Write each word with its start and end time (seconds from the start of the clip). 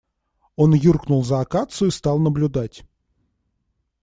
Он 0.55 0.73
юркнул 0.73 1.23
за 1.23 1.41
акацию 1.41 1.89
и 1.89 1.91
стал 1.91 2.17
наблюдать. 2.17 2.83